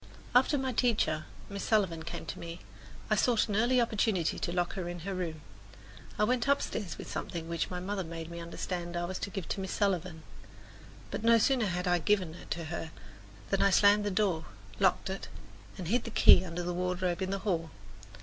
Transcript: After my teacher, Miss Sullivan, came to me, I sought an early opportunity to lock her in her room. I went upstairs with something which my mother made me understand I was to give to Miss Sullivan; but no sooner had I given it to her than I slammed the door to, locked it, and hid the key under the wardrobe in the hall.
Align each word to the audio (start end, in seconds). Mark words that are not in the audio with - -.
After 0.33 0.57
my 0.57 0.71
teacher, 0.71 1.25
Miss 1.47 1.63
Sullivan, 1.63 2.01
came 2.01 2.25
to 2.25 2.39
me, 2.39 2.61
I 3.11 3.15
sought 3.15 3.47
an 3.47 3.55
early 3.55 3.79
opportunity 3.79 4.39
to 4.39 4.51
lock 4.51 4.73
her 4.73 4.89
in 4.89 5.01
her 5.01 5.13
room. 5.13 5.41
I 6.17 6.23
went 6.23 6.47
upstairs 6.47 6.97
with 6.97 7.11
something 7.11 7.47
which 7.47 7.69
my 7.69 7.79
mother 7.79 8.03
made 8.03 8.31
me 8.31 8.39
understand 8.39 8.97
I 8.97 9.05
was 9.05 9.19
to 9.19 9.29
give 9.29 9.47
to 9.49 9.59
Miss 9.61 9.71
Sullivan; 9.73 10.23
but 11.11 11.23
no 11.23 11.37
sooner 11.37 11.67
had 11.67 11.87
I 11.87 11.99
given 11.99 12.33
it 12.33 12.49
to 12.49 12.63
her 12.73 12.89
than 13.51 13.61
I 13.61 13.69
slammed 13.69 14.03
the 14.03 14.09
door 14.09 14.45
to, 14.79 14.81
locked 14.83 15.11
it, 15.11 15.27
and 15.77 15.87
hid 15.87 16.05
the 16.05 16.09
key 16.09 16.43
under 16.43 16.63
the 16.63 16.73
wardrobe 16.73 17.21
in 17.21 17.29
the 17.29 17.37
hall. 17.45 17.69